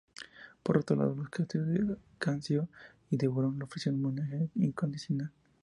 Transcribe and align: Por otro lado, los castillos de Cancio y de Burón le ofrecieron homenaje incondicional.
Por 0.63 0.79
otro 0.79 0.95
lado, 0.95 1.13
los 1.13 1.29
castillos 1.29 1.67
de 1.67 1.95
Cancio 2.17 2.67
y 3.11 3.17
de 3.17 3.27
Burón 3.27 3.59
le 3.59 3.65
ofrecieron 3.65 4.03
homenaje 4.03 4.49
incondicional. 4.55 5.31